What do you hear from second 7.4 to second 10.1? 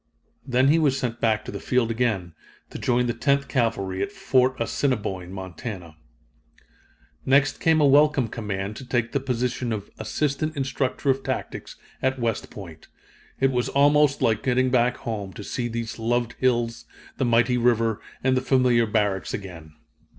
came a welcome command to take the position of